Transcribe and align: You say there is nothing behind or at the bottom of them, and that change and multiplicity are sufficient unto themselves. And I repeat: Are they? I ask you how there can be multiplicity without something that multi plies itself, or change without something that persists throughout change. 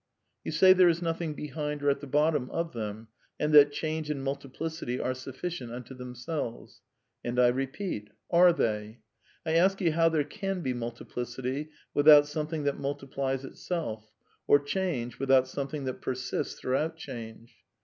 You 0.43 0.51
say 0.51 0.73
there 0.73 0.89
is 0.89 1.03
nothing 1.03 1.35
behind 1.35 1.83
or 1.83 1.89
at 1.91 1.99
the 2.01 2.07
bottom 2.07 2.49
of 2.49 2.73
them, 2.73 3.09
and 3.39 3.53
that 3.53 3.71
change 3.71 4.09
and 4.09 4.23
multiplicity 4.23 4.99
are 4.99 5.13
sufficient 5.13 5.71
unto 5.71 5.93
themselves. 5.93 6.81
And 7.23 7.39
I 7.39 7.49
repeat: 7.49 8.09
Are 8.31 8.51
they? 8.51 9.01
I 9.45 9.51
ask 9.53 9.79
you 9.79 9.91
how 9.91 10.09
there 10.09 10.23
can 10.23 10.61
be 10.61 10.73
multiplicity 10.73 11.69
without 11.93 12.25
something 12.27 12.63
that 12.63 12.79
multi 12.79 13.05
plies 13.05 13.45
itself, 13.45 14.11
or 14.47 14.57
change 14.57 15.19
without 15.19 15.47
something 15.47 15.83
that 15.83 16.01
persists 16.01 16.59
throughout 16.59 16.97
change. 16.97 17.57